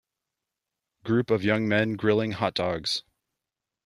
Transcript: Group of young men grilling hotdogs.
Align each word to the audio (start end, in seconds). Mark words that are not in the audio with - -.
Group 1.03 1.29
of 1.29 1.43
young 1.43 1.67
men 1.67 1.93
grilling 1.93 2.31
hotdogs. 2.31 3.03